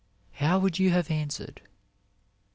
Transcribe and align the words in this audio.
'how 0.41 0.57
would 0.57 0.79
you 0.79 0.89
have 0.89 1.11
answered? 1.11 1.61